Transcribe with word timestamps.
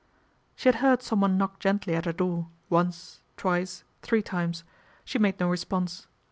She 0.55 0.67
had 0.67 0.77
heard 0.77 1.03
someone 1.03 1.37
knock 1.37 1.59
gently 1.59 1.93
at 1.93 2.05
her 2.05 2.11
door, 2.11 2.47
once, 2.71 3.21
twice, 3.37 3.83
three 4.01 4.23
times. 4.23 4.63
She 5.05 5.19
made 5.19 5.39
no 5.39 5.47
response. 5.47 6.07